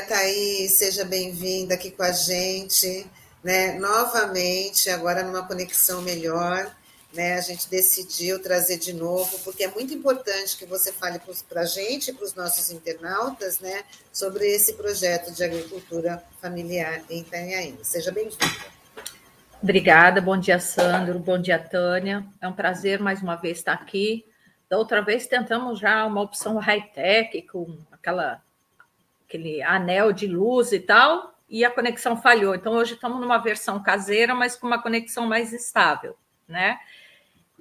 [0.00, 0.72] Dia, Thaís.
[0.72, 3.06] Seja bem-vinda aqui com a gente,
[3.44, 3.78] né?
[3.78, 6.74] Novamente, agora numa conexão melhor,
[7.12, 7.34] né?
[7.34, 11.66] A gente decidiu trazer de novo, porque é muito importante que você fale para a
[11.66, 13.82] gente, para os nossos internautas, né?
[14.12, 17.78] Sobre esse projeto de agricultura familiar em Itanhaém.
[17.82, 18.46] Seja bem-vinda.
[19.62, 22.24] Obrigada, bom dia, Sandro, bom dia, Tânia.
[22.40, 24.24] É um prazer mais uma vez estar aqui.
[24.68, 28.40] Da outra vez tentamos já uma opção high-tech, com aquela
[29.30, 32.52] aquele anel de luz e tal, e a conexão falhou.
[32.52, 36.16] Então, hoje estamos numa versão caseira, mas com uma conexão mais estável,
[36.48, 36.80] né?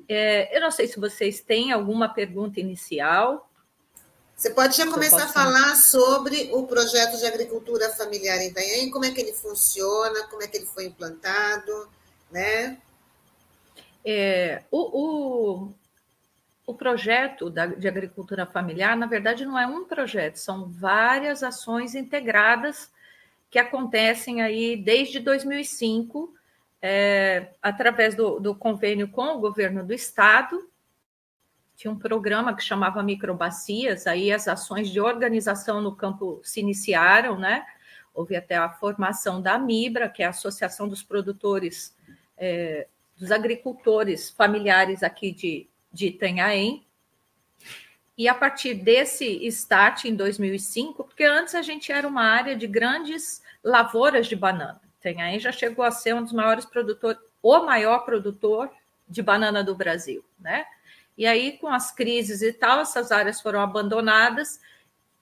[0.08, 3.48] É, eu não sei se vocês têm alguma pergunta inicial.
[4.36, 9.06] Você pode já começar a falar sobre o projeto de agricultura familiar em Itanhaém, como
[9.06, 11.90] é que ele funciona, como é que ele foi implantado,
[12.32, 12.80] né?
[14.04, 15.74] É, o, o,
[16.70, 22.92] o projeto de agricultura familiar, na verdade, não é um projeto, são várias ações integradas
[23.50, 26.32] que acontecem aí desde 2005,
[26.80, 30.70] é, através do, do, convênio com o governo do estado.
[31.76, 37.36] Tinha um programa que chamava Microbacias, aí as ações de organização no campo se iniciaram,
[37.36, 37.66] né?
[38.14, 41.98] Houve até a formação da MIBRA, que é a Associação dos Produtores,
[42.38, 46.86] é, dos Agricultores Familiares aqui de, de Itanhaém.
[48.18, 52.68] E a partir desse start em 2005, porque antes a gente era uma área de
[52.68, 54.82] grandes lavouras de banana.
[55.00, 58.70] Itanhaém já chegou a ser um dos maiores produtores, o maior produtor
[59.08, 60.66] de banana do Brasil, né?
[61.18, 64.60] E aí, com as crises e tal, essas áreas foram abandonadas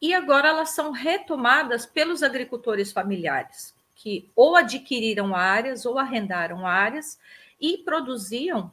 [0.01, 7.17] e agora elas são retomadas pelos agricultores familiares, que ou adquiriram áreas ou arrendaram áreas
[7.59, 8.71] e produziam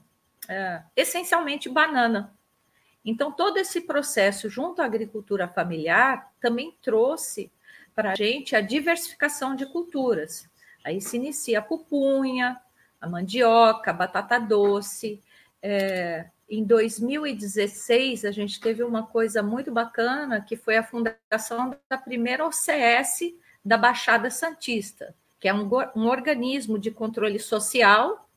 [0.48, 2.34] é, essencialmente banana.
[3.04, 7.52] Então, todo esse processo junto à agricultura familiar também trouxe
[7.94, 10.48] para a gente a diversificação de culturas.
[10.84, 12.60] Aí se inicia a pupunha,
[13.00, 15.22] a mandioca, a batata doce.
[15.62, 21.98] É, em 2016, a gente teve uma coisa muito bacana, que foi a fundação da
[21.98, 23.34] primeira OCS
[23.64, 28.28] da Baixada Santista, que é um, um organismo de controle social,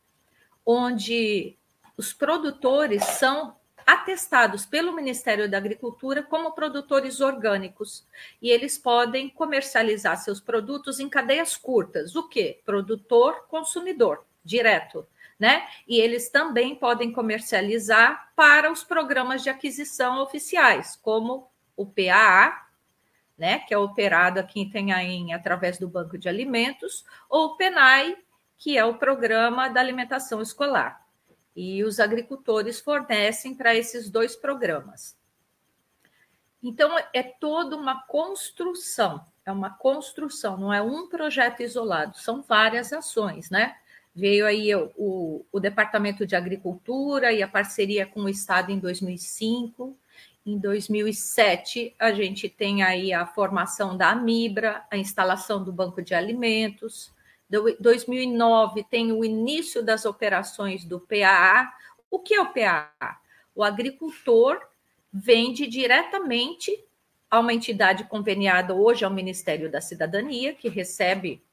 [0.65, 1.57] onde
[1.97, 8.05] os produtores são atestados pelo Ministério da Agricultura como produtores orgânicos
[8.41, 12.15] e eles podem comercializar seus produtos em cadeias curtas.
[12.15, 12.59] O que?
[12.65, 15.07] Produtor, consumidor, direto.
[15.39, 15.67] Né?
[15.87, 22.65] E eles também podem comercializar para os programas de aquisição oficiais, como o PAA,
[23.37, 28.17] né, que é operado aqui em Itanhaém através do Banco de Alimentos, ou o PENAI,
[28.57, 31.06] que é o Programa da Alimentação Escolar
[31.57, 35.17] e os agricultores fornecem para esses dois programas.
[36.61, 42.93] Então, é toda uma construção, é uma construção, não é um projeto isolado, são várias
[42.93, 43.75] ações, né?
[44.13, 48.77] Veio aí o, o, o Departamento de Agricultura e a parceria com o Estado em
[48.77, 49.97] 2005.
[50.45, 56.13] Em 2007, a gente tem aí a formação da Amibra, a instalação do Banco de
[56.13, 57.11] Alimentos,
[57.49, 61.71] 2009 tem o início das operações do PAA.
[62.09, 63.19] O que é o PAA?
[63.55, 64.59] O agricultor
[65.11, 66.71] vende diretamente
[67.29, 71.43] a uma entidade conveniada hoje ao Ministério da Cidadania, que recebe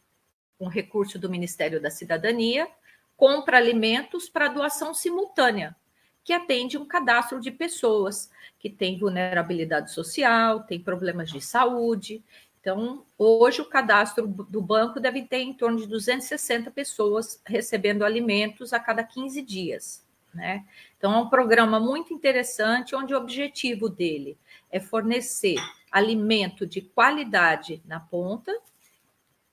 [0.58, 2.68] um recurso do Ministério da Cidadania,
[3.16, 5.74] compra alimentos para doação simultânea,
[6.22, 12.24] que atende um cadastro de pessoas que têm vulnerabilidade social, têm problemas de saúde,
[12.64, 18.72] então, hoje o cadastro do banco deve ter em torno de 260 pessoas recebendo alimentos
[18.72, 20.02] a cada 15 dias.
[20.32, 20.64] Né?
[20.96, 24.38] Então, é um programa muito interessante, onde o objetivo dele
[24.70, 25.56] é fornecer
[25.92, 28.50] alimento de qualidade na ponta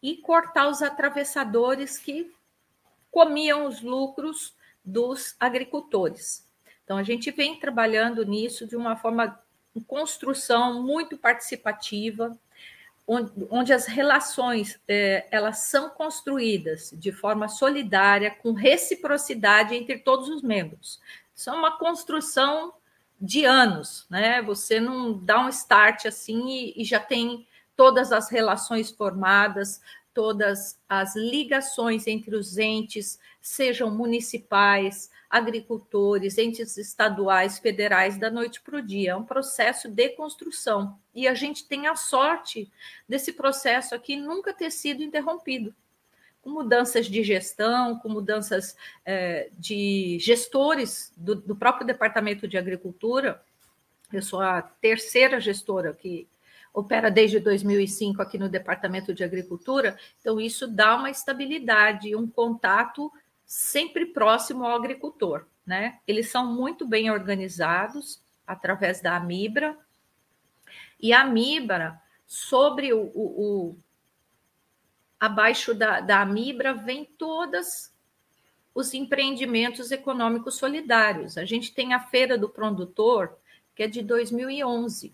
[0.01, 2.33] e cortar os atravessadores que
[3.11, 6.47] comiam os lucros dos agricultores.
[6.85, 9.37] Então, a gente vem trabalhando nisso de uma forma,
[9.85, 12.39] construção muito participativa,
[13.07, 20.29] onde, onde as relações é, elas são construídas de forma solidária, com reciprocidade entre todos
[20.29, 20.99] os membros.
[21.35, 22.73] Isso é uma construção
[23.19, 24.41] de anos, né?
[24.41, 29.81] Você não dá um start assim e, e já tem todas as relações formadas,
[30.13, 38.77] todas as ligações entre os entes, sejam municipais, agricultores, entes estaduais, federais, da noite para
[38.77, 39.11] o dia.
[39.11, 40.99] É um processo de construção.
[41.15, 42.69] E a gente tem a sorte
[43.07, 45.73] desse processo aqui nunca ter sido interrompido.
[46.41, 48.75] Com mudanças de gestão, com mudanças
[49.05, 53.41] é, de gestores do, do próprio Departamento de Agricultura.
[54.11, 56.27] Eu sou a terceira gestora que
[56.73, 63.11] opera desde 2005 aqui no Departamento de Agricultura, então isso dá uma estabilidade, um contato
[63.45, 65.99] sempre próximo ao agricultor, né?
[66.07, 69.77] Eles são muito bem organizados através da Amibra,
[71.01, 73.77] e a Amibra, sobre o, o, o
[75.19, 77.93] abaixo da, da Amibra, vem todas
[78.73, 81.37] os empreendimentos econômicos solidários.
[81.37, 83.37] A gente tem a Feira do Produtor,
[83.75, 85.13] que é de 2011.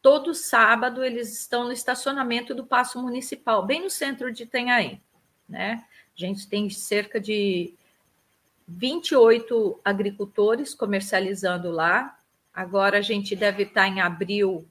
[0.00, 5.02] Todo sábado eles estão no estacionamento do Paço Municipal, bem no centro de Itanhaém.
[5.48, 5.84] Né?
[6.16, 7.74] A gente tem cerca de
[8.66, 12.18] 28 agricultores comercializando lá.
[12.52, 14.68] Agora a gente deve estar em abril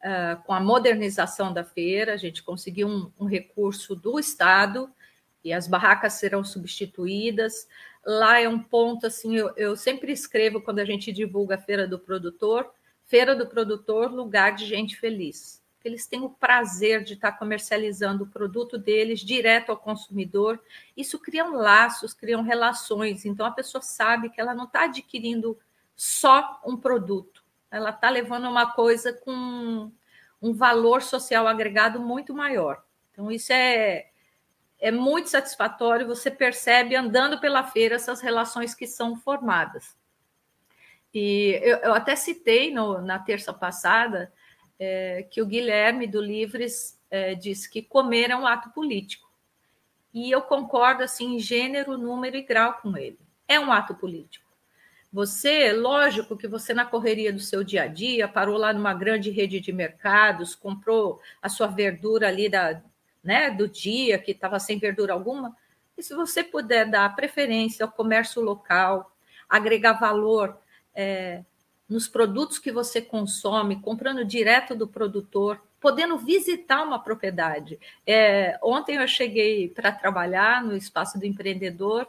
[0.00, 4.90] uh, com a modernização da feira, a gente conseguiu um, um recurso do Estado
[5.44, 7.66] e as barracas serão substituídas.
[8.04, 11.86] Lá é um ponto assim, eu, eu sempre escrevo quando a gente divulga a Feira
[11.86, 12.70] do Produtor,
[13.10, 15.60] Feira do Produtor, lugar de gente feliz.
[15.84, 20.62] Eles têm o prazer de estar comercializando o produto deles direto ao consumidor.
[20.96, 23.24] Isso cria laços, criam relações.
[23.24, 25.58] Então a pessoa sabe que ela não está adquirindo
[25.96, 29.90] só um produto, ela está levando uma coisa com
[30.40, 32.80] um valor social agregado muito maior.
[33.10, 34.06] Então, isso é,
[34.78, 39.98] é muito satisfatório, você percebe andando pela feira essas relações que são formadas.
[41.12, 44.32] E eu, eu até citei no, na terça passada
[44.78, 49.28] é, que o Guilherme do Livres é, disse que comer é um ato político.
[50.12, 53.18] E eu concordo assim, em gênero, número e grau com ele.
[53.46, 54.48] É um ato político.
[55.12, 59.30] Você, lógico que você na correria do seu dia a dia, parou lá numa grande
[59.30, 62.80] rede de mercados, comprou a sua verdura ali da,
[63.22, 65.56] né, do dia, que estava sem verdura alguma,
[65.98, 69.12] e se você puder dar preferência ao comércio local,
[69.48, 70.56] agregar valor
[70.94, 71.44] é,
[71.88, 77.80] nos produtos que você consome, comprando direto do produtor, podendo visitar uma propriedade.
[78.06, 82.06] É, ontem eu cheguei para trabalhar no espaço do empreendedor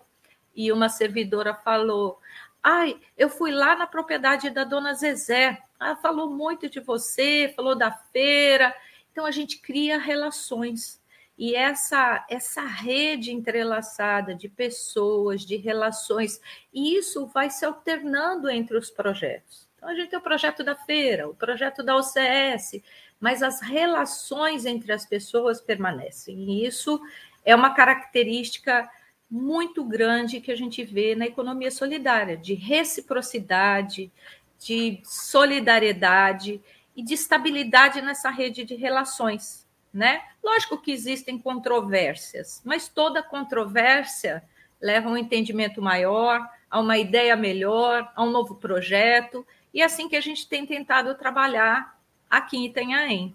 [0.56, 2.20] e uma servidora falou:
[2.62, 5.58] Ai, eu fui lá na propriedade da dona Zezé.
[5.80, 8.76] Ela falou muito de você, falou da feira.
[9.12, 11.01] Então a gente cria relações.
[11.42, 16.40] E essa, essa rede entrelaçada de pessoas, de relações,
[16.72, 19.68] e isso vai se alternando entre os projetos.
[19.76, 22.80] Então, a gente tem o projeto da feira, o projeto da OCS,
[23.20, 26.38] mas as relações entre as pessoas permanecem.
[26.38, 27.02] E isso
[27.44, 28.88] é uma característica
[29.28, 34.12] muito grande que a gente vê na economia solidária, de reciprocidade,
[34.60, 36.62] de solidariedade
[36.96, 40.22] e de estabilidade nessa rede de relações né?
[40.44, 44.44] Lógico que existem controvérsias, mas toda controvérsia
[44.80, 49.86] leva a um entendimento maior, a uma ideia melhor, a um novo projeto, e é
[49.86, 51.98] assim que a gente tem tentado trabalhar
[52.30, 53.34] aqui em Itanhaém.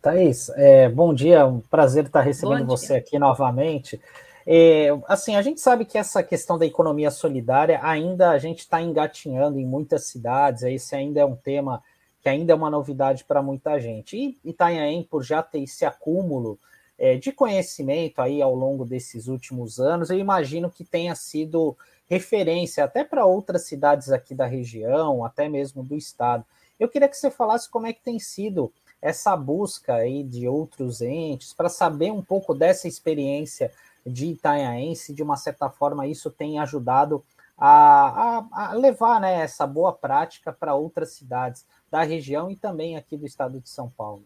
[0.00, 4.00] Thaís, é, bom dia, um prazer estar recebendo você aqui novamente.
[4.46, 8.80] É, assim, a gente sabe que essa questão da economia solidária ainda a gente está
[8.80, 11.82] engatinhando em muitas cidades, esse ainda é um tema
[12.22, 14.16] que ainda é uma novidade para muita gente.
[14.16, 16.58] E Itanhaém, por já ter esse acúmulo
[16.98, 21.76] é, de conhecimento aí ao longo desses últimos anos, eu imagino que tenha sido
[22.08, 26.44] referência até para outras cidades aqui da região, até mesmo do estado.
[26.78, 31.00] Eu queria que você falasse como é que tem sido essa busca aí de outros
[31.00, 33.72] entes para saber um pouco dessa experiência
[34.04, 37.24] de Itanhaém, se de uma certa forma isso tem ajudado
[37.60, 42.96] a, a, a levar né, essa boa prática para outras cidades da região e também
[42.96, 44.24] aqui do estado de São Paulo?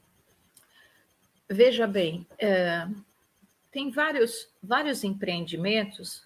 [1.48, 2.86] Veja bem, é,
[3.72, 6.22] tem vários, vários empreendimentos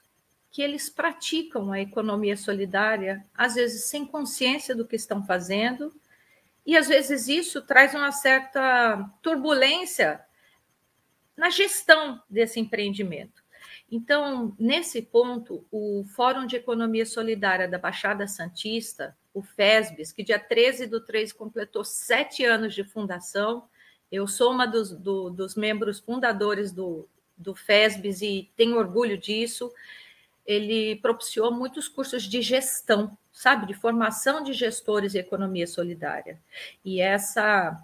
[0.51, 5.93] que eles praticam a economia solidária, às vezes sem consciência do que estão fazendo,
[6.67, 10.21] e às vezes isso traz uma certa turbulência
[11.37, 13.43] na gestão desse empreendimento.
[13.91, 20.39] Então, nesse ponto, o Fórum de Economia Solidária da Baixada Santista, o FESBES, que dia
[20.39, 23.67] 13 do 3 completou sete anos de fundação,
[24.11, 29.73] eu sou uma dos, do, dos membros fundadores do, do FESBES e tenho orgulho disso.
[30.47, 36.41] Ele propiciou muitos cursos de gestão, sabe, de formação de gestores e economia solidária.
[36.83, 37.79] E essa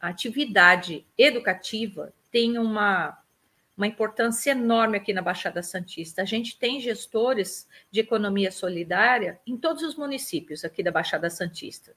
[0.00, 3.21] atividade educativa tem uma
[3.76, 6.22] uma importância enorme aqui na Baixada Santista.
[6.22, 11.94] A gente tem gestores de economia solidária em todos os municípios aqui da Baixada Santista.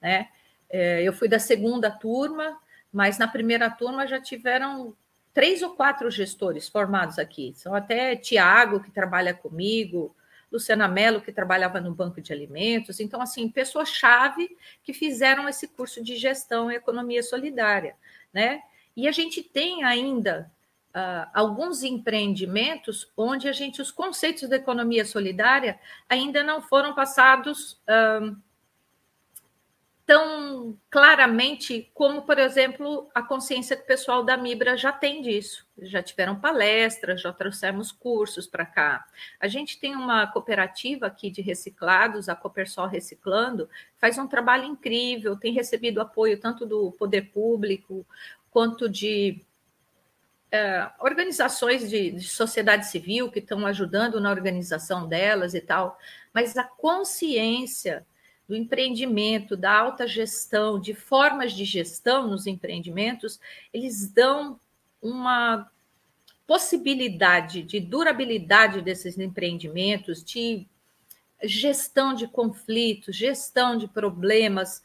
[0.00, 0.28] Né?
[0.70, 2.58] É, eu fui da segunda turma,
[2.92, 4.96] mas na primeira turma já tiveram
[5.34, 7.52] três ou quatro gestores formados aqui.
[7.54, 10.16] São até Tiago, que trabalha comigo,
[10.50, 13.00] Luciana Mello, que trabalhava no Banco de Alimentos.
[13.00, 17.94] Então, assim, pessoas-chave que fizeram esse curso de gestão e economia solidária,
[18.32, 18.62] né?
[18.96, 20.50] E a gente tem ainda
[20.94, 25.78] uh, alguns empreendimentos onde a gente, os conceitos da economia solidária
[26.08, 27.72] ainda não foram passados.
[27.88, 28.36] Uh,
[30.08, 35.66] tão claramente como, por exemplo, a consciência que o pessoal da Mibra já tem disso.
[35.82, 39.04] Já tiveram palestras, já trouxemos cursos para cá.
[39.38, 43.68] A gente tem uma cooperativa aqui de reciclados, a Copersol Reciclando,
[43.98, 48.06] faz um trabalho incrível, tem recebido apoio tanto do poder público
[48.50, 49.44] quanto de
[50.50, 55.98] é, organizações de, de sociedade civil que estão ajudando na organização delas e tal,
[56.32, 58.06] mas a consciência
[58.48, 63.38] do empreendimento, da alta gestão, de formas de gestão nos empreendimentos,
[63.74, 64.58] eles dão
[65.02, 65.70] uma
[66.46, 70.66] possibilidade de durabilidade desses empreendimentos, de
[71.42, 74.82] gestão de conflitos, gestão de problemas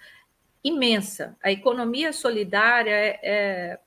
[0.62, 1.36] imensa.
[1.42, 3.80] A economia solidária é, é,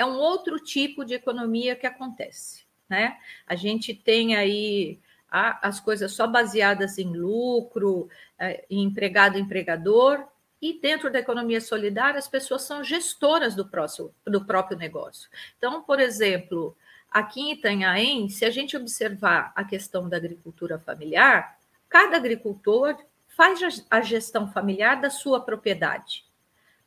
[0.00, 2.64] é um outro tipo de economia que acontece.
[2.88, 3.18] Né?
[3.46, 4.98] A gente tem aí
[5.30, 10.26] as coisas só baseadas em lucro, é, em empregado-empregador,
[10.60, 15.28] e dentro da economia solidária, as pessoas são gestoras do, próximo, do próprio negócio.
[15.58, 16.74] Então, por exemplo,
[17.10, 21.58] aqui em Itanhaém, se a gente observar a questão da agricultura familiar,
[21.90, 22.96] cada agricultor
[23.28, 26.24] faz a gestão familiar da sua propriedade.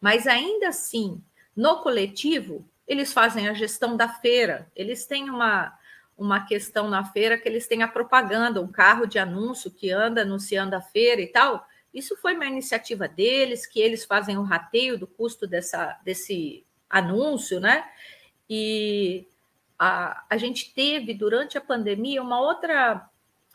[0.02, 1.24] Mas ainda assim,
[1.56, 5.78] no coletivo, eles fazem a gestão da feira, eles têm uma,
[6.18, 10.22] uma questão na feira que eles têm a propaganda, um carro de anúncio que anda
[10.22, 11.66] anunciando a feira e tal.
[11.94, 17.60] Isso foi uma iniciativa deles, que eles fazem o rateio do custo dessa, desse anúncio,
[17.60, 17.86] né?
[18.50, 19.28] E
[19.78, 23.10] a, a gente teve, durante a pandemia, uma outra,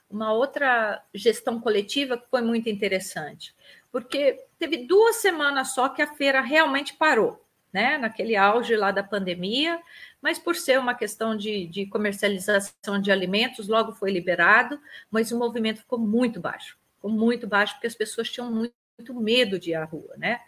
[0.08, 3.54] uma outra gestão coletiva que foi muito interessante,
[3.92, 9.02] porque teve duas semanas só que a feira realmente parou né, naquele auge lá da
[9.02, 9.80] pandemia,
[10.20, 15.38] mas por ser uma questão de, de comercialização de alimentos, logo foi liberado, mas o
[15.38, 19.70] movimento ficou muito baixo, ficou muito baixo, porque as pessoas tinham muito, muito medo de
[19.70, 20.40] ir à rua, né?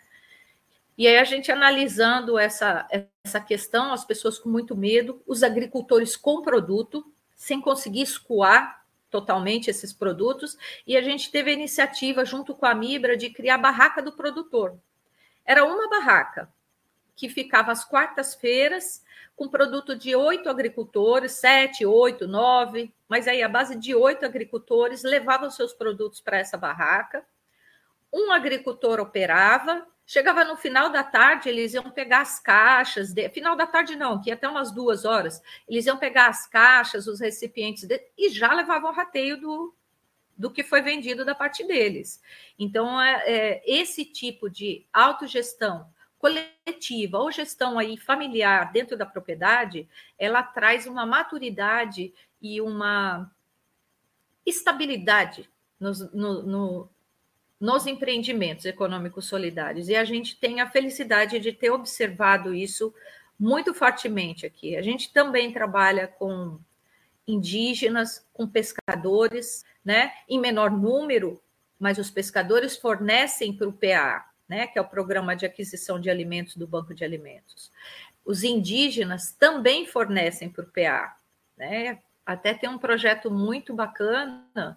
[0.96, 2.86] E aí a gente analisando essa,
[3.24, 9.70] essa questão, as pessoas com muito medo, os agricultores com produto, sem conseguir escoar totalmente
[9.70, 13.58] esses produtos, e a gente teve a iniciativa, junto com a Mibra, de criar a
[13.58, 14.78] barraca do produtor.
[15.44, 16.48] Era uma barraca,
[17.20, 19.04] que ficava às quartas-feiras,
[19.36, 25.02] com produto de oito agricultores, sete, oito, nove, mas aí a base de oito agricultores
[25.02, 27.22] levavam seus produtos para essa barraca.
[28.10, 33.28] Um agricultor operava, chegava no final da tarde, eles iam pegar as caixas, de...
[33.28, 37.20] final da tarde não, que até umas duas horas, eles iam pegar as caixas, os
[37.20, 38.00] recipientes de...
[38.16, 39.74] e já levavam o rateio do,
[40.38, 42.18] do que foi vendido da parte deles.
[42.58, 45.86] Então, é, é esse tipo de autogestão
[46.20, 53.30] coletiva ou gestão aí familiar dentro da propriedade, ela traz uma maturidade e uma
[54.44, 55.48] estabilidade
[55.80, 56.88] nos, no, no,
[57.58, 59.88] nos empreendimentos econômicos solidários.
[59.88, 62.94] E a gente tem a felicidade de ter observado isso
[63.38, 64.76] muito fortemente aqui.
[64.76, 66.60] A gente também trabalha com
[67.26, 70.12] indígenas, com pescadores, né?
[70.28, 71.40] Em menor número,
[71.78, 76.10] mas os pescadores fornecem para o PA né, que é o Programa de Aquisição de
[76.10, 77.70] Alimentos do Banco de Alimentos.
[78.24, 81.16] Os indígenas também fornecem para o PA.
[81.56, 82.00] Né?
[82.26, 84.76] Até tem um projeto muito bacana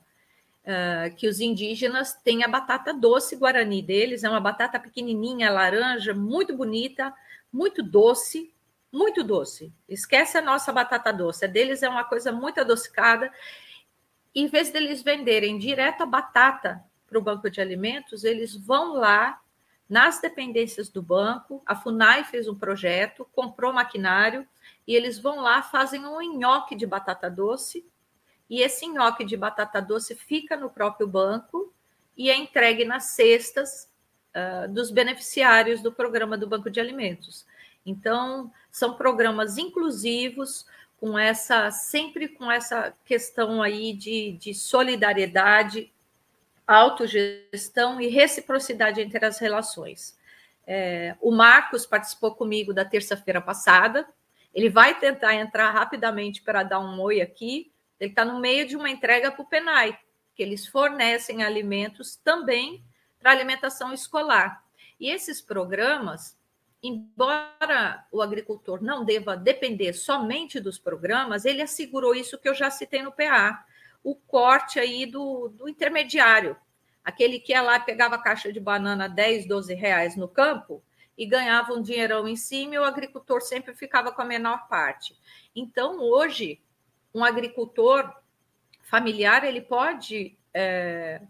[0.61, 6.13] uh, que os indígenas têm a batata doce guarani deles, é uma batata pequenininha, laranja,
[6.13, 7.11] muito bonita,
[7.51, 8.53] muito doce,
[8.91, 9.73] muito doce.
[9.89, 13.33] Esquece a nossa batata doce, a deles é uma coisa muito adocicada.
[14.35, 19.42] Em vez deles venderem direto a batata para o banco de alimentos, eles vão lá
[19.93, 21.61] nas dependências do banco.
[21.67, 24.47] A FUNAI fez um projeto, comprou maquinário
[24.87, 27.85] e eles vão lá, fazem um nhoque de batata doce.
[28.49, 31.71] E esse nhoque de batata doce fica no próprio banco
[32.17, 33.87] e é entregue nas cestas
[34.33, 37.45] uh, dos beneficiários do programa do Banco de Alimentos.
[37.85, 40.65] Então, são programas inclusivos,
[40.97, 45.92] com essa sempre com essa questão aí de, de solidariedade
[46.67, 50.17] autogestão e reciprocidade entre as relações.
[50.65, 54.07] É, o Marcos participou comigo da terça-feira passada.
[54.53, 57.71] Ele vai tentar entrar rapidamente para dar um oi aqui.
[57.99, 59.97] Ele está no meio de uma entrega para o Penai,
[60.35, 62.83] que eles fornecem alimentos também
[63.19, 64.63] para alimentação escolar.
[64.99, 66.37] E esses programas,
[66.81, 72.69] embora o agricultor não deva depender somente dos programas, ele assegurou isso que eu já
[72.69, 73.65] citei no PA
[74.03, 76.57] o corte aí do, do intermediário,
[77.03, 80.83] aquele que ia lá pegava a caixa de banana 10, 12 reais no campo
[81.17, 85.15] e ganhava um dinheirão em cima e o agricultor sempre ficava com a menor parte.
[85.55, 86.61] Então, hoje,
[87.13, 88.11] um agricultor
[88.81, 91.21] familiar ele pode é,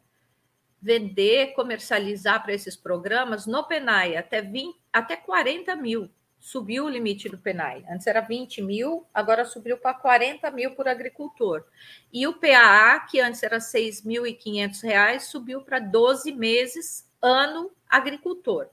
[0.82, 6.10] vender, comercializar para esses programas no PENAI até, 20, até 40 mil.
[6.44, 7.86] Subiu o limite do PENAI.
[7.90, 11.64] Antes era 20 mil, agora subiu para 40 mil por agricultor.
[12.12, 18.68] E o PAA, que antes era R$ 6.500, subiu para 12 meses, ano agricultor.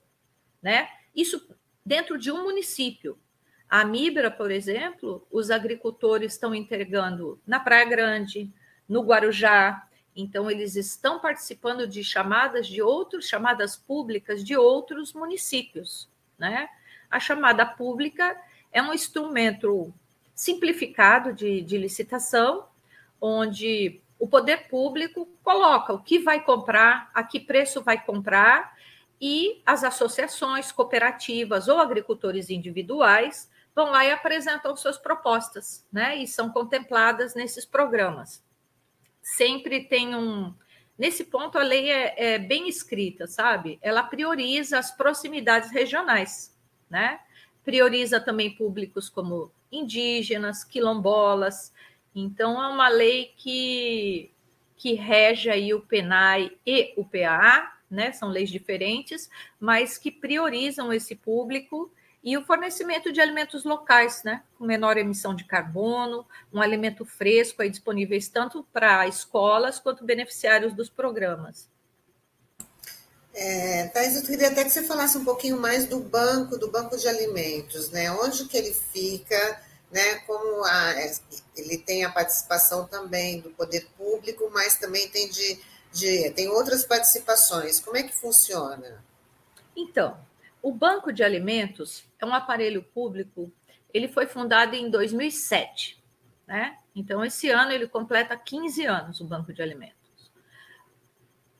[0.60, 0.88] Né?
[1.14, 1.48] Isso
[1.86, 3.16] dentro de um município.
[3.68, 8.52] A Mibra, por exemplo, os agricultores estão entregando na Praia Grande,
[8.88, 9.88] no Guarujá.
[10.16, 16.10] Então, eles estão participando de chamadas de outros, chamadas públicas de outros municípios.
[16.36, 16.68] Né?
[17.10, 18.40] A chamada pública
[18.72, 19.92] é um instrumento
[20.34, 22.66] simplificado de, de licitação,
[23.20, 28.76] onde o poder público coloca o que vai comprar, a que preço vai comprar,
[29.20, 36.16] e as associações cooperativas ou agricultores individuais vão lá e apresentam suas propostas, né?
[36.16, 38.42] E são contempladas nesses programas.
[39.22, 40.54] Sempre tem um.
[40.98, 43.78] Nesse ponto, a lei é, é bem escrita, sabe?
[43.80, 46.54] Ela prioriza as proximidades regionais,
[46.90, 47.20] né?
[47.64, 51.72] Prioriza também públicos como indígenas, quilombolas.
[52.14, 54.30] Então, é uma lei que,
[54.76, 58.12] que rege aí o PENAI e o PAA, né?
[58.12, 61.90] São leis diferentes, mas que priorizam esse público
[62.22, 67.62] e o fornecimento de alimentos locais, né, com menor emissão de carbono, um alimento fresco
[67.62, 71.69] aí disponíveis tanto para escolas quanto beneficiários dos programas.
[73.32, 76.96] É, Thais, eu queria até que você falasse um pouquinho mais do banco, do banco
[76.96, 78.10] de alimentos, né?
[78.10, 80.16] Onde que ele fica, né?
[80.26, 81.12] Como a, é,
[81.56, 85.60] ele tem a participação também do poder público, mas também tem de,
[85.92, 87.80] de tem outras participações.
[87.80, 89.04] Como é que funciona?
[89.76, 90.18] Então,
[90.60, 93.52] o Banco de Alimentos é um aparelho público,
[93.94, 96.02] ele foi fundado em 2007,
[96.46, 96.76] né?
[96.94, 99.99] Então, esse ano ele completa 15 anos, o Banco de Alimentos.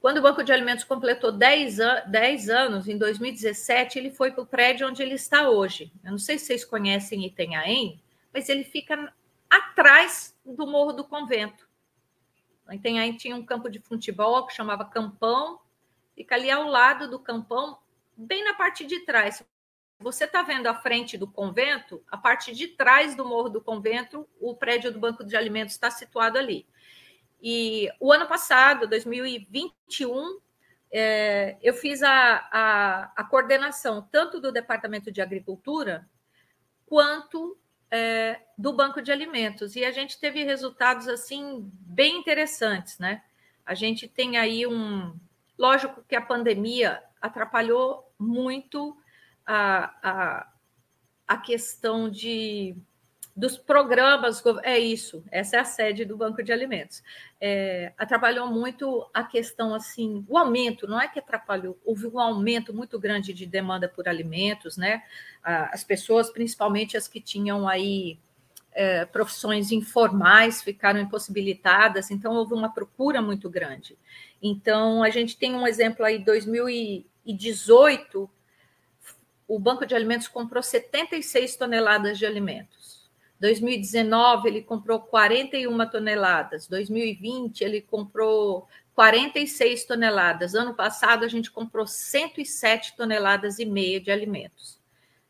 [0.01, 4.43] Quando o Banco de Alimentos completou 10, an 10 anos, em 2017, ele foi para
[4.43, 5.93] o prédio onde ele está hoje.
[6.03, 8.01] Eu não sei se vocês conhecem Itanhaém,
[8.33, 9.13] mas ele fica
[9.49, 11.69] atrás do Morro do Convento.
[12.73, 15.61] Itanhaém tinha um campo de futebol que chamava Campão,
[16.15, 17.79] fica ali ao lado do Campão,
[18.17, 19.45] bem na parte de trás.
[19.99, 24.27] Você está vendo a frente do convento, a parte de trás do morro do convento,
[24.41, 26.67] o prédio do Banco de Alimentos está situado ali.
[27.43, 30.41] E o ano passado, 2021,
[30.93, 36.09] é, eu fiz a, a, a, coordenação tanto do Departamento de Agricultura
[36.85, 37.57] quanto
[37.91, 39.77] é, do Banco de Alimentos.
[39.77, 43.23] E a gente teve resultados assim bem interessantes, né?
[43.65, 45.15] A gente tem aí um.
[45.57, 48.97] Lógico que a pandemia atrapalhou muito
[49.47, 50.53] a, a,
[51.29, 52.77] a questão de
[53.35, 57.03] dos programas, é isso, essa é a sede do Banco de Alimentos.
[57.41, 62.75] É, atrapalhou muito a questão assim, o aumento, não é que atrapalhou, houve um aumento
[62.75, 65.03] muito grande de demanda por alimentos, né?
[65.43, 68.19] As pessoas, principalmente as que tinham aí
[68.73, 73.97] é, profissões informais, ficaram impossibilitadas, então houve uma procura muito grande.
[74.43, 78.31] Então, a gente tem um exemplo aí, 2018,
[79.49, 82.80] o Banco de Alimentos comprou 76 toneladas de alimentos.
[83.41, 86.67] 2019 ele comprou 41 toneladas.
[86.69, 90.55] 2020 ele comprou 46 toneladas.
[90.55, 94.79] Ano passado a gente comprou 107 toneladas e meia de alimentos,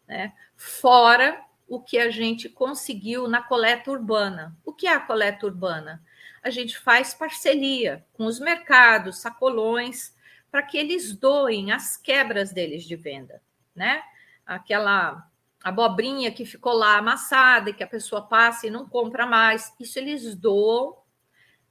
[0.06, 0.32] né?
[0.56, 4.56] Fora o que a gente conseguiu na coleta urbana.
[4.64, 6.02] O que é a coleta urbana?
[6.42, 10.14] A gente faz parceria com os mercados, sacolões,
[10.50, 13.40] para que eles doem as quebras deles de venda
[13.74, 14.02] né?
[14.44, 15.26] Aquela
[15.62, 19.72] abobrinha que ficou lá amassada que a pessoa passa e não compra mais.
[19.78, 20.96] Isso eles doam.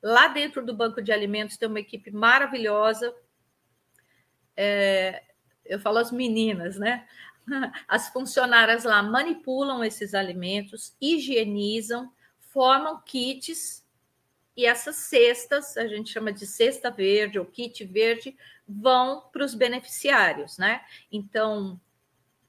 [0.01, 3.13] Lá dentro do banco de alimentos tem uma equipe maravilhosa.
[4.55, 5.23] É,
[5.65, 7.07] eu falo as meninas, né?
[7.87, 13.83] As funcionárias lá manipulam esses alimentos, higienizam, formam kits
[14.55, 19.55] e essas cestas, a gente chama de cesta verde ou kit verde, vão para os
[19.55, 20.81] beneficiários, né?
[21.11, 21.79] Então,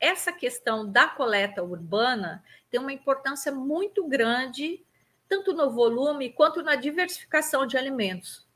[0.00, 4.82] essa questão da coleta urbana tem uma importância muito grande,
[5.28, 8.48] tanto no volume quanto na diversificação de alimentos.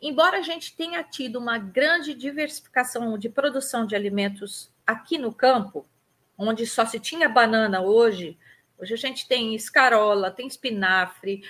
[0.00, 5.84] Embora a gente tenha tido uma grande diversificação de produção de alimentos aqui no campo,
[6.38, 8.38] onde só se tinha banana hoje,
[8.80, 11.42] Hoje a gente tem escarola, tem espinafre,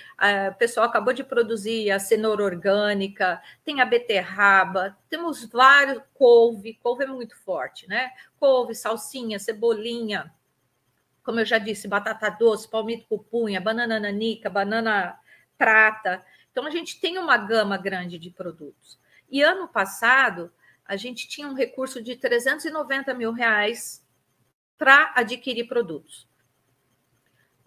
[0.51, 7.05] o pessoal acabou de produzir a cenoura orgânica, tem a beterraba, temos vários, couve, couve
[7.05, 8.11] é muito forte, né?
[8.40, 10.35] Couve, salsinha, cebolinha,
[11.23, 15.16] como eu já disse, batata doce, palmito pupunha, banana nanica, banana
[15.57, 16.25] prata.
[16.51, 18.99] Então a gente tem uma gama grande de produtos.
[19.31, 20.53] E ano passado
[20.85, 24.05] a gente tinha um recurso de 390 mil reais
[24.77, 26.29] para adquirir produtos.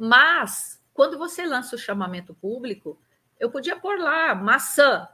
[0.05, 2.99] Mas, quando você lança o chamamento público,
[3.39, 5.07] eu podia pôr lá maçã,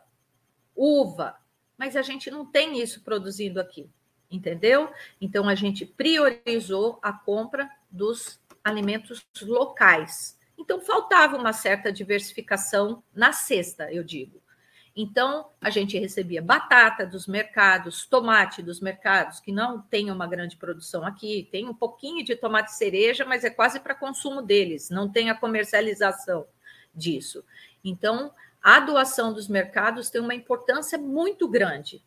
[0.75, 1.37] uva,
[1.77, 3.87] mas a gente não tem isso produzindo aqui,
[4.31, 4.91] entendeu?
[5.21, 10.35] Então, a gente priorizou a compra dos alimentos locais.
[10.57, 14.41] Então, faltava uma certa diversificação na cesta, eu digo.
[15.01, 20.57] Então, a gente recebia batata dos mercados, tomate dos mercados, que não tem uma grande
[20.57, 25.09] produção aqui, tem um pouquinho de tomate cereja, mas é quase para consumo deles, não
[25.09, 26.45] tem a comercialização
[26.93, 27.45] disso.
[27.81, 32.03] Então, a doação dos mercados tem uma importância muito grande.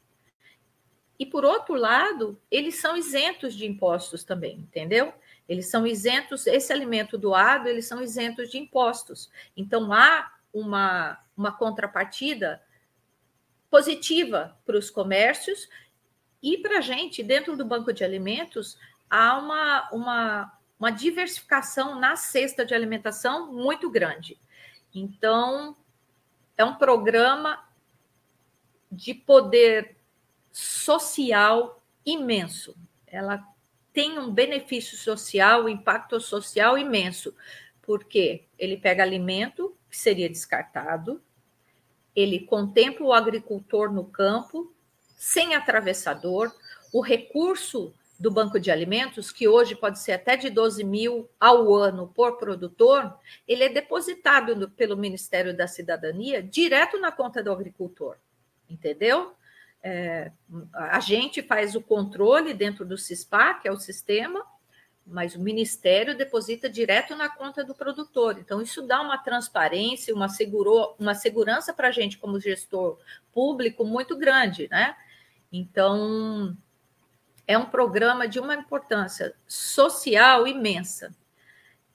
[1.19, 5.15] E, por outro lado, eles são isentos de impostos também, entendeu?
[5.49, 9.31] Eles são isentos, esse alimento doado, eles são isentos de impostos.
[9.57, 12.61] Então, há uma, uma contrapartida
[13.73, 15.67] positiva para os comércios
[16.43, 22.15] e para a gente, dentro do banco de alimentos, há uma, uma, uma diversificação na
[22.15, 24.39] cesta de alimentação muito grande.
[24.95, 25.75] Então,
[26.55, 27.67] é um programa
[28.91, 29.97] de poder
[30.53, 32.77] social imenso.
[33.07, 33.43] Ela
[33.91, 37.35] tem um benefício social, um impacto social imenso,
[37.81, 41.23] porque ele pega alimento que seria descartado,
[42.15, 44.73] ele contempla o agricultor no campo,
[45.17, 46.53] sem atravessador,
[46.93, 51.75] o recurso do banco de alimentos, que hoje pode ser até de 12 mil ao
[51.75, 53.13] ano por produtor,
[53.49, 58.17] ele é depositado pelo Ministério da Cidadania direto na conta do agricultor,
[58.71, 59.33] entendeu?
[59.83, 60.31] É,
[60.73, 64.47] a gente faz o controle dentro do CISPA, que é o sistema,
[65.07, 68.39] mas o Ministério deposita direto na conta do produtor.
[68.39, 72.99] Então, isso dá uma transparência, uma, segurou, uma segurança para a gente, como gestor
[73.33, 74.97] público, muito grande, né?
[75.53, 76.57] Então,
[77.47, 81.15] é um programa de uma importância social imensa.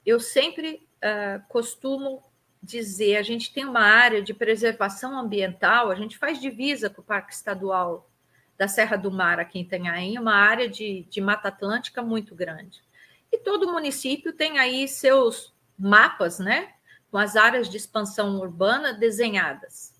[0.04, 2.22] Eu sempre uh, costumo
[2.62, 7.04] dizer, a gente tem uma área de preservação ambiental, a gente faz divisa com o
[7.04, 8.08] Parque Estadual
[8.58, 12.82] da Serra do Mar, aqui em Itanhaém, uma área de, de Mata Atlântica muito grande.
[13.32, 16.74] E todo município tem aí seus mapas, né?
[17.10, 19.94] Com as áreas de expansão urbana desenhadas.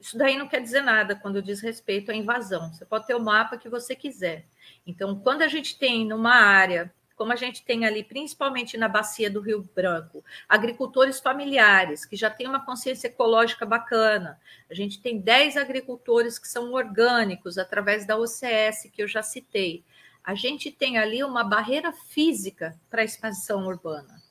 [0.00, 2.72] Isso daí não quer dizer nada quando diz respeito à invasão.
[2.72, 4.46] Você pode ter o mapa que você quiser.
[4.86, 9.30] Então, quando a gente tem numa área, como a gente tem ali, principalmente na bacia
[9.30, 14.40] do Rio Branco, agricultores familiares que já têm uma consciência ecológica bacana.
[14.70, 19.84] A gente tem 10 agricultores que são orgânicos através da OCS, que eu já citei
[20.24, 24.22] a gente tem ali uma barreira física para a expansão urbana.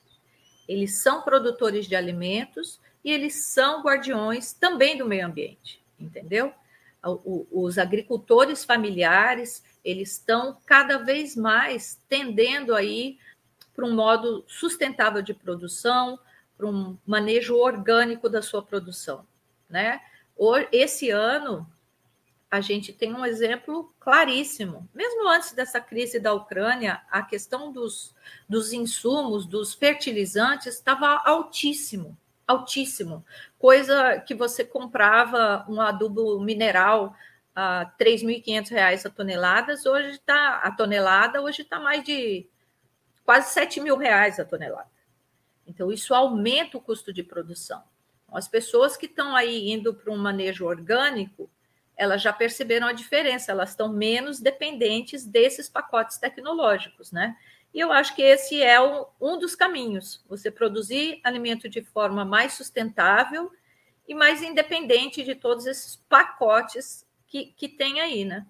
[0.67, 6.53] Eles são produtores de alimentos e eles são guardiões também do meio ambiente, entendeu?
[7.51, 13.17] Os agricultores familiares, eles estão cada vez mais tendendo aí
[13.73, 16.19] para um modo sustentável de produção,
[16.57, 19.25] para um manejo orgânico da sua produção,
[19.69, 20.01] né?
[20.71, 21.65] Esse ano
[22.51, 24.89] a gente tem um exemplo claríssimo.
[24.93, 28.15] Mesmo antes dessa crise da Ucrânia, a questão dos,
[28.47, 33.23] dos insumos, dos fertilizantes, estava altíssimo, altíssimo.
[33.59, 37.15] Coisa que você comprava um adubo mineral
[37.55, 42.47] a R$ 3.500 a tonelada, hoje está a tonelada, hoje está mais de
[43.23, 44.89] quase 7 mil reais a tonelada.
[45.67, 47.83] Então, isso aumenta o custo de produção.
[48.31, 51.47] As pessoas que estão aí indo para um manejo orgânico,
[51.99, 57.35] elas já perceberam a diferença, elas estão menos dependentes desses pacotes tecnológicos, né?
[57.73, 62.23] E eu acho que esse é um, um dos caminhos, você produzir alimento de forma
[62.23, 63.51] mais sustentável
[64.07, 68.47] e mais independente de todos esses pacotes que, que tem aí, né?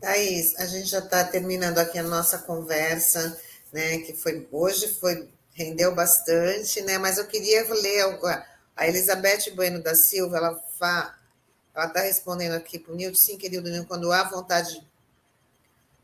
[0.00, 3.40] Thaís, a gente já está terminando aqui a nossa conversa,
[3.72, 3.98] né?
[3.98, 6.98] Que foi hoje foi rendeu bastante, né?
[6.98, 8.18] Mas eu queria ler
[8.76, 11.17] a Elizabeth Bueno da Silva, ela fa,
[11.78, 14.84] ela está respondendo aqui para o Nilton, sim, querido Nilton, quando há vontade.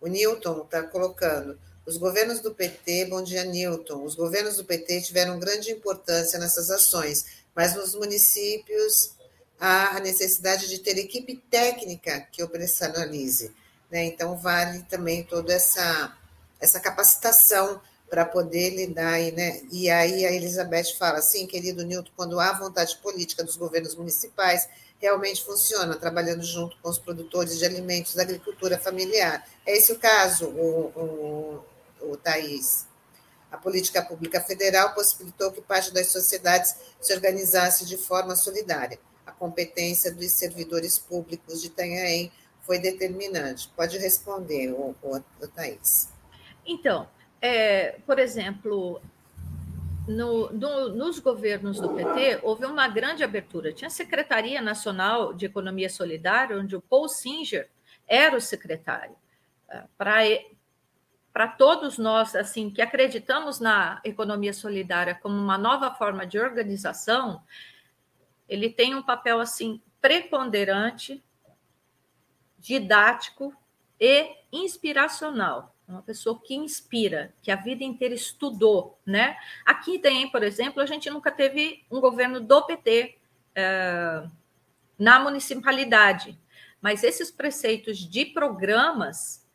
[0.01, 1.59] O Newton está colocando.
[1.85, 4.05] Os governos do PT, bom dia, Newton.
[4.05, 9.15] Os governos do PT tiveram grande importância nessas ações, mas nos municípios
[9.59, 13.53] há a necessidade de ter equipe técnica que operacionalize.
[13.91, 14.05] Né?
[14.05, 16.17] Então, vale também toda essa,
[16.61, 19.21] essa capacitação para poder lidar.
[19.21, 19.61] E, né?
[19.73, 24.69] e aí a Elizabeth fala assim, querido Nilton, quando há vontade política dos governos municipais,
[25.05, 29.47] realmente funciona, trabalhando junto com os produtores de alimentos da agricultura familiar.
[29.67, 31.63] É esse o caso, o,
[32.01, 32.87] o, o Thaís.
[33.53, 38.99] A política pública federal possibilitou que parte das sociedades se organizasse de forma solidária.
[39.27, 43.71] A competência dos servidores públicos de Itanhaém foi determinante.
[43.77, 46.09] Pode responder, o, o, o Thaís.
[46.67, 47.07] Então,
[47.43, 49.03] é, por exemplo,
[50.07, 53.73] no, no, nos governos do PT, houve uma grande abertura.
[53.73, 57.71] Tinha a Secretaria Nacional de Economia Solidária, onde o Paul Singer
[58.07, 59.17] era o secretário.
[59.69, 59.85] É,
[61.33, 67.43] Para todos nós, assim, que acreditamos na economia solidária como uma nova forma de organização,
[68.49, 71.25] ele tem um papel assim preponderante,
[72.59, 73.55] didático
[73.99, 79.37] e inspiracional uma pessoa que inspira, que a vida inteira estudou, né?
[79.65, 83.17] Aqui tem, por exemplo, a gente nunca teve um governo do PT
[83.51, 84.31] uh,
[84.99, 86.39] na municipalidade,
[86.81, 89.47] mas esses preceitos de programas,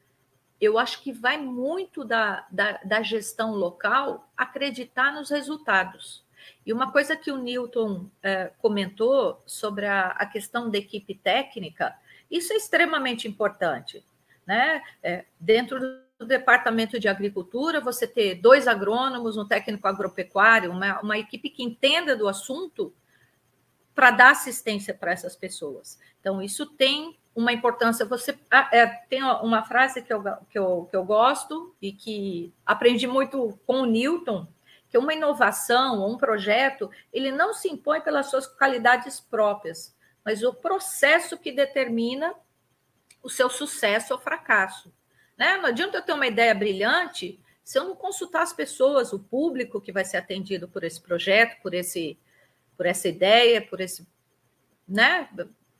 [0.61, 6.23] eu acho que vai muito da, da, da gestão local acreditar nos resultados.
[6.65, 11.95] E uma coisa que o Newton uh, comentou sobre a, a questão da equipe técnica,
[12.29, 14.05] isso é extremamente importante.
[14.45, 14.81] Né?
[15.01, 15.79] É, dentro
[16.25, 22.15] departamento de agricultura, você ter dois agrônomos, um técnico agropecuário, uma, uma equipe que entenda
[22.15, 22.93] do assunto
[23.95, 25.99] para dar assistência para essas pessoas.
[26.19, 28.05] Então, isso tem uma importância.
[28.05, 32.53] Você ah, é, tem uma frase que eu, que, eu, que eu gosto e que
[32.65, 34.47] aprendi muito com o Newton,
[34.89, 40.53] que uma inovação um projeto, ele não se impõe pelas suas qualidades próprias, mas o
[40.53, 42.33] processo que determina
[43.21, 44.91] o seu sucesso ou fracasso.
[45.39, 45.55] Né?
[45.55, 49.79] Não adianta eu ter uma ideia brilhante se eu não consultar as pessoas, o público
[49.79, 52.17] que vai ser atendido por esse projeto, por esse,
[52.75, 54.07] por essa ideia, por esse,
[54.87, 55.29] né?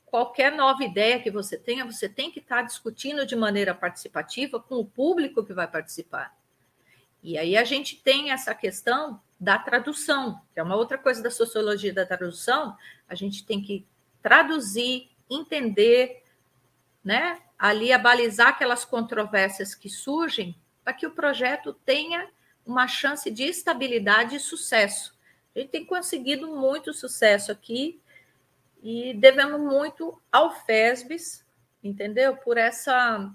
[0.06, 4.76] Qualquer nova ideia que você tenha, você tem que estar discutindo de maneira participativa com
[4.76, 6.32] o público que vai participar.
[7.22, 11.30] E aí a gente tem essa questão da tradução, que é uma outra coisa da
[11.30, 12.76] sociologia da tradução.
[13.08, 13.84] A gente tem que
[14.22, 16.22] traduzir, entender,
[17.04, 17.42] né?
[17.60, 22.26] Ali abalizar aquelas controvérsias que surgem para que o projeto tenha
[22.64, 25.14] uma chance de estabilidade e sucesso.
[25.54, 28.00] A gente tem conseguido muito sucesso aqui
[28.82, 31.44] e devemos muito ao FESBIS,
[31.84, 32.34] entendeu?
[32.34, 33.30] Por essa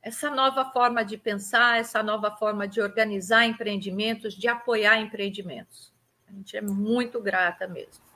[0.00, 5.92] essa nova forma de pensar, essa nova forma de organizar empreendimentos, de apoiar empreendimentos.
[6.28, 8.11] A gente é muito grata mesmo.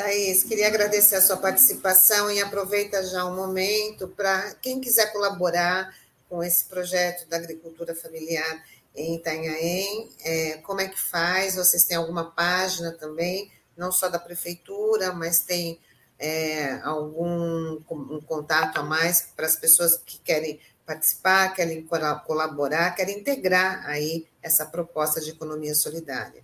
[0.00, 5.94] Thaís, queria agradecer a sua participação e aproveita já um momento para quem quiser colaborar
[6.26, 8.64] com esse projeto da agricultura familiar
[8.96, 11.56] em Itanhaém, é, como é que faz?
[11.56, 15.78] Vocês têm alguma página também, não só da prefeitura, mas tem
[16.18, 21.86] é, algum um contato a mais para as pessoas que querem participar, querem
[22.26, 26.42] colaborar, querem integrar aí essa proposta de economia solidária?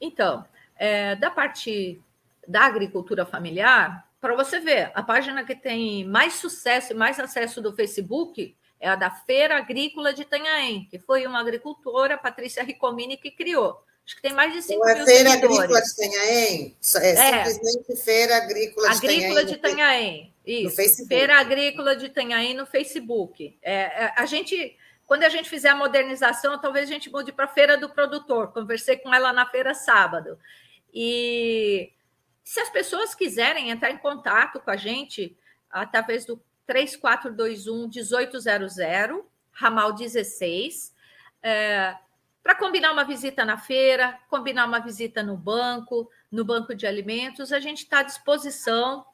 [0.00, 0.44] Então,
[0.76, 2.02] é, da parte
[2.50, 7.62] da agricultura familiar, para você ver, a página que tem mais sucesso e mais acesso
[7.62, 13.16] do Facebook é a da Feira Agrícola de Itanhaém, que foi uma agricultora, Patrícia Ricomini,
[13.16, 13.82] que criou.
[14.04, 16.76] Acho que tem mais de 5 mil Feira Agrícola de Itanhaém?
[16.96, 18.96] É, é, simplesmente Feira Agrícola de.
[18.96, 21.06] Agrícola de Itanhaém, isso.
[21.06, 23.56] Feira Agrícola de Itanhaém no Facebook.
[23.62, 24.76] É, é, a gente...
[25.06, 28.52] Quando a gente fizer a modernização, talvez a gente mude para a Feira do Produtor.
[28.52, 30.38] Conversei com ela na feira sábado.
[30.94, 31.90] E
[32.42, 35.36] se as pessoas quiserem entrar em contato com a gente,
[35.70, 38.76] através do 3421 1800,
[39.52, 40.94] ramal 16,
[41.42, 41.96] é,
[42.42, 47.52] para combinar uma visita na feira, combinar uma visita no banco, no banco de alimentos,
[47.52, 49.04] a gente está à disposição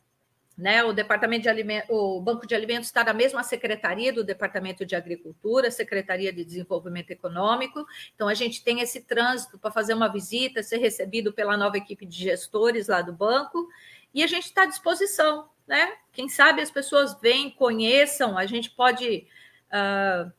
[0.56, 0.82] né?
[0.82, 4.96] O Departamento de Alimentos, o Banco de Alimentos está na mesma secretaria do Departamento de
[4.96, 7.86] Agricultura, Secretaria de Desenvolvimento Econômico.
[8.14, 12.06] Então a gente tem esse trânsito para fazer uma visita, ser recebido pela nova equipe
[12.06, 13.68] de gestores lá do banco,
[14.14, 15.92] e a gente está à disposição, né?
[16.10, 19.26] Quem sabe as pessoas vêm, conheçam, a gente pode
[19.66, 20.32] uh,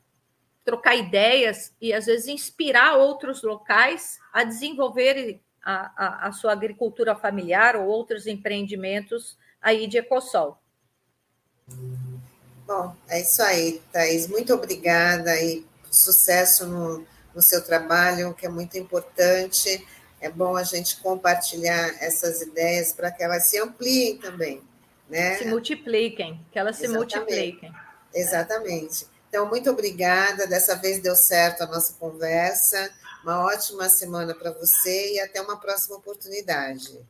[0.64, 7.14] trocar ideias e às vezes inspirar outros locais a desenvolverem a, a, a sua agricultura
[7.14, 10.58] familiar ou outros empreendimentos aí de Ecossol.
[12.66, 14.26] Bom, é isso aí, Thais.
[14.26, 19.86] Muito obrigada e sucesso no, no seu trabalho, que é muito importante.
[20.20, 24.62] É bom a gente compartilhar essas ideias para que elas se ampliem também.
[25.08, 25.38] Né?
[25.38, 27.12] Se multipliquem, que elas Exatamente.
[27.12, 27.72] se multipliquem.
[28.14, 29.06] Exatamente.
[29.28, 30.46] Então, muito obrigada.
[30.46, 32.90] Dessa vez deu certo a nossa conversa.
[33.22, 37.00] Uma ótima semana para você e até uma próxima oportunidade.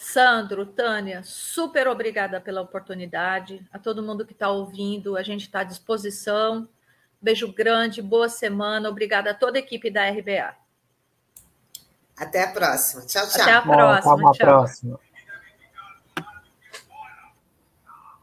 [0.00, 3.66] Sandro, Tânia, super obrigada pela oportunidade.
[3.72, 6.68] A todo mundo que está ouvindo, a gente está à disposição.
[7.20, 8.88] Beijo grande, boa semana.
[8.88, 10.54] Obrigada a toda a equipe da RBA.
[12.16, 13.04] Até a próxima.
[13.06, 13.42] Tchau, tchau.
[13.42, 14.16] Até a próxima.
[14.16, 15.00] Bom, até a próxima.